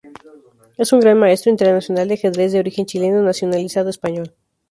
Es 0.79 0.91
un 0.93 0.99
Gran 0.99 1.19
Maestro 1.19 1.51
Internacional 1.51 2.07
de 2.07 2.15
ajedrez 2.15 2.51
de 2.51 2.57
origen 2.57 2.87
chileno, 2.87 3.21
nacionalizado 3.21 3.91
español. 3.91 4.33